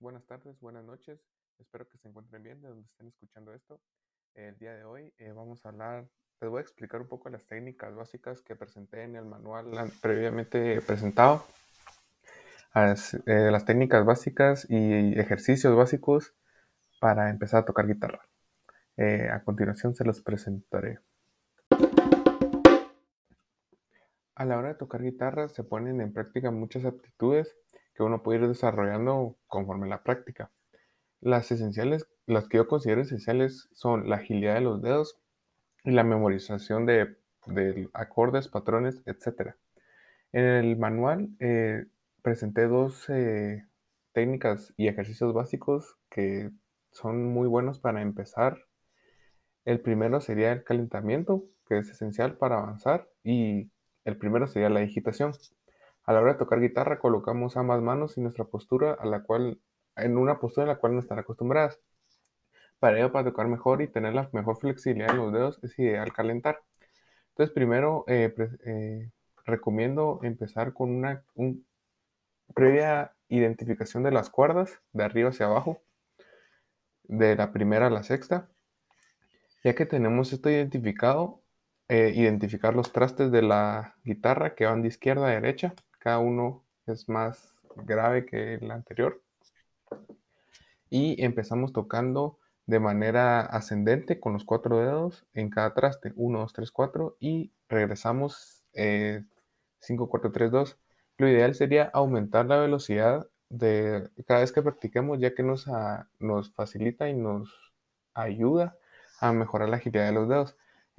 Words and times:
buenas 0.00 0.24
tardes, 0.26 0.58
buenas 0.60 0.84
noches. 0.84 1.20
Espero 1.58 1.86
que 1.86 1.98
se 1.98 2.08
encuentren 2.08 2.42
bien 2.42 2.60
de 2.62 2.68
donde 2.68 2.86
estén 2.86 3.08
escuchando 3.08 3.52
esto. 3.52 3.80
El 4.34 4.56
día 4.58 4.74
de 4.74 4.84
hoy 4.84 5.12
eh, 5.18 5.32
vamos 5.32 5.64
a 5.64 5.68
hablar, 5.68 6.08
les 6.40 6.50
voy 6.50 6.58
a 6.58 6.62
explicar 6.62 7.02
un 7.02 7.08
poco 7.08 7.28
las 7.28 7.46
técnicas 7.46 7.94
básicas 7.94 8.40
que 8.40 8.56
presenté 8.56 9.02
en 9.02 9.16
el 9.16 9.26
manual 9.26 9.70
previamente 10.00 10.80
presentado. 10.80 11.44
Eh, 12.74 13.50
las 13.50 13.64
técnicas 13.64 14.04
básicas 14.06 14.66
y 14.70 15.18
ejercicios 15.18 15.76
básicos 15.76 16.34
para 16.98 17.28
empezar 17.28 17.62
a 17.62 17.64
tocar 17.66 17.86
guitarra. 17.86 18.26
Eh, 18.96 19.28
a 19.30 19.42
continuación 19.44 19.94
se 19.94 20.04
los 20.04 20.22
presentaré. 20.22 21.00
A 24.34 24.44
la 24.46 24.56
hora 24.56 24.68
de 24.68 24.74
tocar 24.76 25.02
guitarra 25.02 25.48
se 25.48 25.64
ponen 25.64 26.00
en 26.00 26.14
práctica 26.14 26.50
muchas 26.50 26.86
aptitudes 26.86 27.54
que 28.00 28.04
uno 28.04 28.22
puede 28.22 28.40
ir 28.40 28.48
desarrollando 28.48 29.36
conforme 29.46 29.86
la 29.86 30.02
práctica. 30.02 30.50
Las 31.20 31.52
esenciales, 31.52 32.08
las 32.24 32.48
que 32.48 32.56
yo 32.56 32.66
considero 32.66 33.02
esenciales 33.02 33.68
son 33.72 34.08
la 34.08 34.16
agilidad 34.16 34.54
de 34.54 34.62
los 34.62 34.80
dedos 34.80 35.20
y 35.84 35.90
la 35.90 36.02
memorización 36.02 36.86
de, 36.86 37.18
acordes, 37.92 38.48
patrones, 38.48 39.02
etc. 39.04 39.54
En 40.32 40.44
el 40.46 40.78
manual 40.78 41.28
eh, 41.40 41.84
presenté 42.22 42.68
dos 42.68 43.04
eh, 43.10 43.66
técnicas 44.14 44.72
y 44.78 44.88
ejercicios 44.88 45.34
básicos 45.34 45.98
que 46.08 46.50
son 46.92 47.26
muy 47.26 47.48
buenos 47.48 47.80
para 47.80 48.00
empezar. 48.00 48.64
El 49.66 49.80
primero 49.80 50.22
sería 50.22 50.52
el 50.52 50.64
calentamiento, 50.64 51.44
que 51.66 51.76
es 51.76 51.90
esencial 51.90 52.38
para 52.38 52.60
avanzar, 52.60 53.10
y 53.22 53.70
el 54.06 54.16
primero 54.16 54.46
sería 54.46 54.70
la 54.70 54.80
digitación. 54.80 55.32
A 56.04 56.12
la 56.12 56.20
hora 56.20 56.32
de 56.32 56.38
tocar 56.38 56.60
guitarra 56.60 56.98
colocamos 56.98 57.56
ambas 57.56 57.80
manos 57.82 58.16
en 58.16 58.24
nuestra 58.24 58.44
postura 58.44 58.94
a 58.94 59.06
la 59.06 59.22
cual, 59.22 59.60
en 59.96 60.16
una 60.16 60.38
postura 60.38 60.64
a 60.64 60.68
la 60.68 60.76
cual 60.76 60.94
no 60.94 61.00
están 61.00 61.18
acostumbradas. 61.18 61.78
Para 62.78 62.98
ello, 62.98 63.12
para 63.12 63.26
tocar 63.28 63.46
mejor 63.46 63.82
y 63.82 63.88
tener 63.88 64.14
la 64.14 64.28
mejor 64.32 64.56
flexibilidad 64.58 65.10
en 65.10 65.18
los 65.18 65.32
dedos, 65.32 65.60
es 65.62 65.78
ideal 65.78 66.12
calentar. 66.12 66.60
Entonces, 67.30 67.54
primero 67.54 68.04
eh, 68.08 68.34
eh, 68.64 69.10
recomiendo 69.44 70.20
empezar 70.22 70.72
con 70.72 70.90
una 70.90 71.22
previa 72.54 73.12
identificación 73.28 74.02
de 74.02 74.10
las 74.10 74.30
cuerdas, 74.30 74.80
de 74.92 75.04
arriba 75.04 75.28
hacia 75.28 75.46
abajo, 75.46 75.82
de 77.04 77.36
la 77.36 77.52
primera 77.52 77.88
a 77.88 77.90
la 77.90 78.02
sexta. 78.02 78.48
Ya 79.62 79.74
que 79.74 79.84
tenemos 79.84 80.32
esto 80.32 80.48
identificado, 80.48 81.42
eh, 81.88 82.12
identificar 82.16 82.74
los 82.74 82.92
trastes 82.92 83.30
de 83.30 83.42
la 83.42 83.96
guitarra 84.04 84.54
que 84.54 84.64
van 84.64 84.82
de 84.82 84.88
izquierda 84.88 85.26
a 85.26 85.30
derecha 85.30 85.74
cada 86.00 86.18
uno 86.18 86.64
es 86.86 87.08
más 87.08 87.62
grave 87.76 88.26
que 88.26 88.54
el 88.54 88.70
anterior. 88.70 89.22
Y 90.88 91.22
empezamos 91.22 91.72
tocando 91.72 92.38
de 92.66 92.80
manera 92.80 93.40
ascendente 93.40 94.18
con 94.20 94.32
los 94.32 94.44
cuatro 94.44 94.78
dedos 94.78 95.26
en 95.34 95.50
cada 95.50 95.74
traste, 95.74 96.12
1, 96.16 96.38
2, 96.40 96.52
3, 96.52 96.70
4 96.70 97.16
y 97.20 97.52
regresamos 97.68 98.64
5, 98.72 100.08
4, 100.08 100.32
3, 100.32 100.50
2. 100.50 100.78
Lo 101.18 101.28
ideal 101.28 101.54
sería 101.54 101.90
aumentar 101.92 102.46
la 102.46 102.58
velocidad 102.58 103.28
de 103.48 104.08
cada 104.26 104.40
vez 104.40 104.52
que 104.52 104.62
practiquemos 104.62 105.18
ya 105.18 105.34
que 105.34 105.42
nos, 105.42 105.66
nos 106.18 106.52
facilita 106.52 107.08
y 107.08 107.14
nos 107.14 107.72
ayuda 108.14 108.76
a 109.20 109.32
mejorar 109.32 109.68
la 109.68 109.76
agilidad 109.76 110.06
de 110.06 110.12
los 110.12 110.28
dedos. 110.28 110.56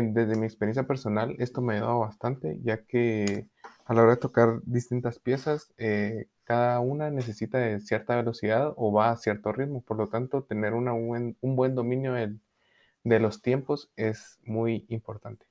Desde 0.00 0.36
mi 0.36 0.46
experiencia 0.46 0.84
personal 0.84 1.36
esto 1.38 1.60
me 1.60 1.74
ha 1.74 1.76
ayudado 1.76 1.98
bastante 2.00 2.58
ya 2.62 2.82
que 2.84 3.46
a 3.84 3.94
la 3.94 4.02
hora 4.02 4.12
de 4.12 4.20
tocar 4.20 4.60
distintas 4.64 5.18
piezas, 5.18 5.74
eh, 5.76 6.28
cada 6.44 6.80
una 6.80 7.10
necesita 7.10 7.58
de 7.58 7.80
cierta 7.80 8.16
velocidad 8.16 8.72
o 8.76 8.92
va 8.92 9.10
a 9.10 9.16
cierto 9.16 9.52
ritmo. 9.52 9.82
Por 9.82 9.98
lo 9.98 10.08
tanto, 10.08 10.44
tener 10.44 10.72
un 10.72 11.36
buen 11.40 11.74
dominio 11.74 12.14
de 12.14 13.20
los 13.20 13.42
tiempos 13.42 13.90
es 13.96 14.38
muy 14.44 14.86
importante. 14.88 15.46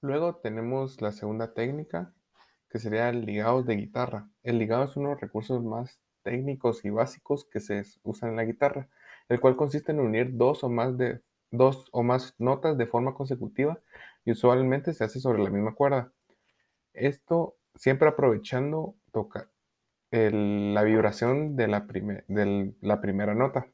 Luego 0.00 0.36
tenemos 0.36 1.00
la 1.00 1.12
segunda 1.12 1.54
técnica, 1.54 2.12
que 2.68 2.78
sería 2.78 3.08
el 3.08 3.24
ligado 3.24 3.62
de 3.62 3.76
guitarra. 3.76 4.28
El 4.42 4.58
ligado 4.58 4.84
es 4.84 4.96
uno 4.96 5.08
de 5.10 5.14
los 5.14 5.20
recursos 5.20 5.62
más 5.62 6.00
técnicos 6.22 6.84
y 6.84 6.90
básicos 6.90 7.44
que 7.44 7.60
se 7.60 7.84
usan 8.02 8.30
en 8.30 8.36
la 8.36 8.44
guitarra, 8.44 8.88
el 9.28 9.40
cual 9.40 9.56
consiste 9.56 9.92
en 9.92 10.00
unir 10.00 10.36
dos 10.36 10.64
o 10.64 10.68
más 10.68 10.96
de 10.98 11.20
dos 11.50 11.88
o 11.92 12.02
más 12.02 12.34
notas 12.38 12.76
de 12.76 12.86
forma 12.86 13.14
consecutiva 13.14 13.78
y 14.24 14.32
usualmente 14.32 14.92
se 14.92 15.04
hace 15.04 15.20
sobre 15.20 15.42
la 15.42 15.50
misma 15.50 15.74
cuerda. 15.74 16.12
Esto 16.92 17.56
siempre 17.74 18.08
aprovechando 18.08 18.94
toca 19.12 19.48
la 20.10 20.82
vibración 20.84 21.56
de 21.56 21.66
la, 21.66 21.86
la 22.80 23.00
primera 23.00 23.34
nota. 23.34 23.66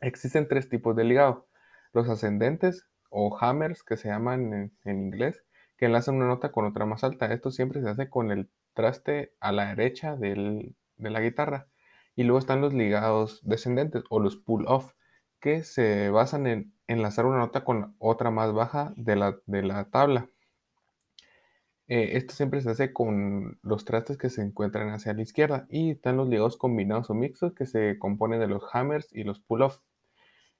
Existen 0.00 0.48
tres 0.48 0.68
tipos 0.68 0.96
de 0.96 1.04
ligado. 1.04 1.46
Los 1.92 2.08
ascendentes 2.08 2.86
o 3.10 3.36
hammers 3.40 3.82
que 3.84 3.96
se 3.96 4.08
llaman 4.08 4.72
en, 4.84 4.98
inglés, 5.04 5.44
que 5.76 5.86
enlazan 5.86 6.16
una 6.16 6.26
nota 6.26 6.50
con 6.50 6.64
otra 6.66 6.84
más 6.84 7.04
alta. 7.04 7.32
Esto 7.32 7.50
siempre 7.50 7.80
se 7.80 7.88
hace 7.88 8.10
con 8.10 8.32
el 8.32 8.50
traste 8.74 9.32
a 9.40 9.52
la 9.52 9.74
derecha 9.74 10.16
de 10.16 10.74
la 10.98 11.20
guitarra. 11.20 11.68
Y 12.18 12.24
luego 12.24 12.40
están 12.40 12.60
los 12.60 12.74
ligados 12.74 13.40
descendentes 13.44 14.02
o 14.10 14.18
los 14.18 14.36
pull-off, 14.36 14.92
que 15.38 15.62
se 15.62 16.10
basan 16.10 16.48
en 16.48 16.72
enlazar 16.88 17.26
una 17.26 17.38
nota 17.38 17.62
con 17.62 17.94
otra 18.00 18.32
más 18.32 18.52
baja 18.52 18.92
de 18.96 19.14
la, 19.14 19.84
tabla. 19.92 20.28
Eh, 21.86 22.16
esto 22.16 22.34
siempre 22.34 22.60
se 22.60 22.70
hace 22.70 22.92
con 22.92 23.60
los 23.62 23.84
trastes 23.84 24.18
que 24.18 24.30
se 24.30 24.42
encuentran 24.42 24.90
hacia 24.90 25.14
la 25.14 25.22
izquierda 25.22 25.68
y 25.70 25.92
están 25.92 26.16
los 26.16 26.28
ligados 26.28 26.56
combinados 26.56 27.08
o 27.08 27.14
mixtos 27.14 27.54
que 27.54 27.66
se 27.66 28.00
componen 28.00 28.40
de 28.40 28.48
los 28.48 28.64
hammers 28.72 29.14
y 29.14 29.22
los 29.22 29.38
pull-off. 29.38 29.78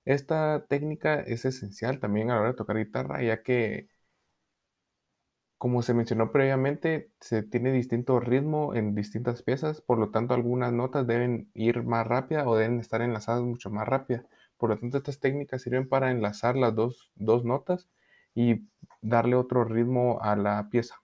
Esta 0.04 0.64
técnica 0.68 1.20
es 1.20 1.44
esencial 1.44 1.98
también 1.98 2.30
a 2.30 2.34
la 2.36 2.40
hora 2.42 2.50
de 2.50 2.56
tocar 2.56 2.76
guitarra 2.76 3.20
ya 3.20 3.42
que, 3.42 3.88
como 5.58 5.82
se 5.82 5.92
mencionó 5.92 6.30
previamente, 6.30 7.10
se 7.20 7.42
tiene 7.42 7.72
distinto 7.72 8.20
ritmo 8.20 8.74
en 8.74 8.94
distintas 8.94 9.42
piezas, 9.42 9.80
por 9.80 9.98
lo 9.98 10.10
tanto 10.10 10.34
algunas 10.34 10.72
notas 10.72 11.04
deben 11.04 11.50
ir 11.52 11.82
más 11.82 12.06
rápida 12.06 12.48
o 12.48 12.56
deben 12.56 12.78
estar 12.78 13.02
enlazadas 13.02 13.42
mucho 13.42 13.68
más 13.68 13.86
rápida. 13.86 14.24
Por 14.56 14.70
lo 14.70 14.78
tanto, 14.78 14.98
estas 14.98 15.18
técnicas 15.18 15.62
sirven 15.62 15.88
para 15.88 16.12
enlazar 16.12 16.56
las 16.56 16.76
dos, 16.76 17.10
notas 17.16 17.88
y 18.36 18.68
darle 19.02 19.34
otro 19.34 19.64
ritmo 19.64 20.20
a 20.22 20.36
la 20.36 20.68
pieza. 20.70 21.02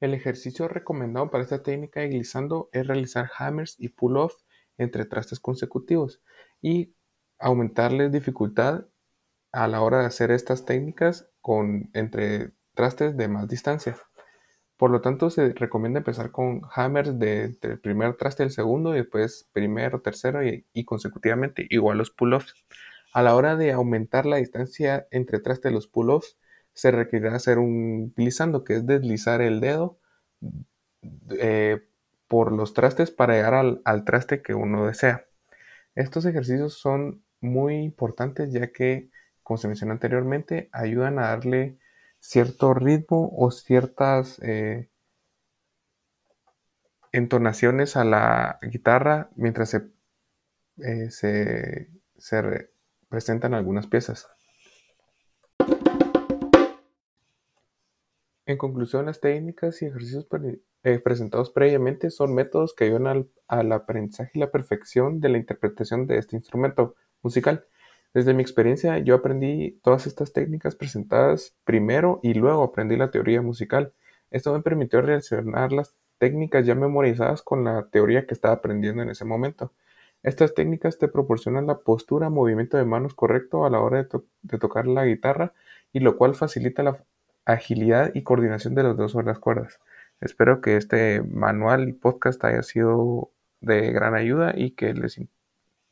El 0.00 0.14
ejercicio 0.14 0.66
recomendado 0.66 1.30
para 1.30 1.44
esta 1.44 1.62
técnica 1.62 2.00
de 2.00 2.08
glissando 2.08 2.70
es 2.72 2.86
realizar 2.86 3.30
hammers 3.36 3.74
y 3.78 3.90
pull-off 3.90 4.34
entre 4.78 5.04
trastes 5.04 5.40
consecutivos 5.40 6.22
y 6.62 6.94
aumentarles 7.38 8.12
dificultad 8.12 8.86
a 9.52 9.68
la 9.68 9.80
hora 9.82 10.00
de 10.00 10.06
hacer 10.06 10.30
estas 10.30 10.64
técnicas 10.64 11.28
con 11.40 11.90
entre 11.94 12.52
trastes 12.74 13.16
de 13.16 13.28
más 13.28 13.48
distancia. 13.48 13.96
Por 14.76 14.90
lo 14.92 15.00
tanto, 15.00 15.28
se 15.30 15.52
recomienda 15.54 15.98
empezar 15.98 16.30
con 16.30 16.62
hammers 16.72 17.18
de, 17.18 17.56
del 17.60 17.80
primer 17.80 18.16
traste 18.16 18.44
al 18.44 18.52
segundo 18.52 18.94
y 18.94 18.98
después 18.98 19.48
primero, 19.52 20.00
tercero 20.00 20.46
y, 20.46 20.84
consecutivamente 20.84 21.66
igual 21.68 21.98
los 21.98 22.10
pull-offs. 22.10 22.54
A 23.12 23.22
la 23.22 23.34
hora 23.34 23.56
de 23.56 23.72
aumentar 23.72 24.24
la 24.24 24.36
distancia 24.36 25.08
entre 25.10 25.40
trastes 25.40 25.70
de 25.70 25.74
los 25.74 25.88
pull-offs, 25.88 26.38
se 26.74 26.92
requerirá 26.92 27.34
hacer 27.34 27.58
un 27.58 28.12
glissando, 28.14 28.62
que 28.62 28.76
es 28.76 28.86
deslizar 28.86 29.40
el 29.42 29.60
dedo 29.60 29.98
eh, 31.40 31.82
por 32.28 32.52
los 32.52 32.72
trastes 32.74 33.10
para 33.10 33.34
llegar 33.34 33.54
al, 33.54 33.82
al 33.84 34.04
traste 34.04 34.42
que 34.42 34.54
uno 34.54 34.86
desea. 34.86 35.26
Estos 35.96 36.24
ejercicios 36.24 36.74
son 36.74 37.24
muy 37.40 37.76
importantes 37.78 38.52
ya 38.52 38.70
que, 38.70 39.10
como 39.48 39.56
se 39.56 39.66
mencionó 39.66 39.92
anteriormente, 39.92 40.68
ayudan 40.72 41.18
a 41.18 41.28
darle 41.28 41.78
cierto 42.20 42.74
ritmo 42.74 43.32
o 43.34 43.50
ciertas 43.50 44.38
eh, 44.42 44.90
entonaciones 47.12 47.96
a 47.96 48.04
la 48.04 48.58
guitarra 48.60 49.30
mientras 49.36 49.70
se, 49.70 49.88
eh, 50.84 51.08
se, 52.18 52.70
presentan 53.08 53.54
algunas 53.54 53.86
piezas. 53.86 54.28
En 58.44 58.58
conclusión, 58.58 59.06
las 59.06 59.18
técnicas 59.18 59.80
y 59.80 59.86
ejercicios 59.86 60.26
eh, 60.82 60.98
presentados 60.98 61.48
previamente 61.48 62.10
son 62.10 62.34
métodos 62.34 62.74
que 62.74 62.84
ayudan 62.84 63.06
al, 63.06 63.30
al 63.46 63.72
aprendizaje 63.72 64.32
y 64.34 64.40
la 64.40 64.50
perfección 64.50 65.22
de 65.22 65.30
la 65.30 65.38
interpretación 65.38 66.06
de 66.06 66.18
este 66.18 66.36
instrumento 66.36 66.96
musical 67.22 67.64
desde 68.14 68.34
mi 68.34 68.42
experiencia, 68.42 68.98
yo 68.98 69.16
aprendí 69.16 69.78
todas 69.82 70.06
estas 70.06 70.32
técnicas 70.32 70.74
presentadas 70.74 71.54
primero 71.64 72.20
y 72.22 72.34
luego 72.34 72.62
aprendí 72.62 72.96
la 72.96 73.10
teoría 73.10 73.42
musical. 73.42 73.92
Esto 74.30 74.52
me 74.52 74.62
permitió 74.62 75.02
relacionar 75.02 75.72
las 75.72 75.94
técnicas 76.18 76.66
ya 76.66 76.74
memorizadas 76.74 77.42
con 77.42 77.64
la 77.64 77.86
teoría 77.90 78.26
que 78.26 78.34
estaba 78.34 78.54
aprendiendo 78.54 79.02
en 79.02 79.10
ese 79.10 79.24
momento. 79.24 79.72
Estas 80.22 80.54
técnicas 80.54 80.98
te 80.98 81.08
proporcionan 81.08 81.66
la 81.66 81.78
postura, 81.78 82.28
movimiento 82.28 82.76
de 82.76 82.84
manos 82.84 83.14
correcto 83.14 83.64
a 83.64 83.70
la 83.70 83.80
hora 83.80 84.08
de, 84.42 84.58
tocar 84.58 84.86
la 84.86 85.04
guitarra 85.04 85.52
y 85.92 86.00
lo 86.00 86.16
cual 86.16 86.34
facilita 86.34 87.04
agilidad 87.44 88.10
y 88.14 88.22
coordinación 88.22 88.74
de 88.74 88.82
los 88.82 88.96
dos 88.96 89.12
sobre 89.12 89.26
las 89.26 89.38
cuerdas. 89.38 89.80
Espero 90.20 90.60
que 90.60 90.76
este 90.76 91.22
manual 91.22 91.88
y 91.88 91.92
podcast 91.92 92.42
haya 92.44 92.62
sido 92.62 93.30
de 93.60 93.92
gran 93.92 94.14
ayuda 94.14 94.54
y 94.56 94.72
que 94.72 94.92
les, 94.92 95.20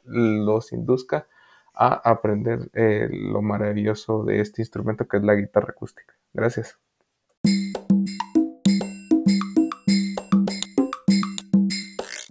los 0.05 0.73
induzca 0.73 1.29
a 1.77 1.95
aprender 2.11 2.71
eh, 2.75 3.09
lo 3.11 3.43
maravilloso 3.43 4.25
de 4.25 4.41
este 4.41 4.63
instrumento 4.63 5.07
que 5.07 5.19
es 5.19 5.23
la 5.23 5.35
guitarra 5.35 5.71
acústica. 5.71 6.15
Gracias. 6.33 6.79